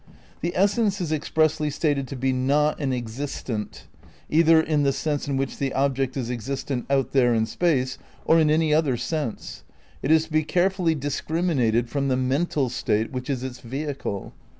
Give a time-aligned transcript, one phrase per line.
[0.41, 3.85] The essence is expressly stated to be not an existent,
[4.31, 8.39] either in the sense in which the object is existent out there in space, or
[8.39, 9.63] in any other sense.
[10.01, 14.33] It is to be care fully discriminated from the "mental state" which is its "vehicle."